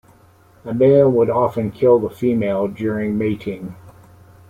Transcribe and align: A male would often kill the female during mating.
A 0.65 0.73
male 0.73 1.11
would 1.11 1.29
often 1.29 1.69
kill 1.69 1.99
the 1.99 2.09
female 2.09 2.67
during 2.67 3.19
mating. 3.19 3.75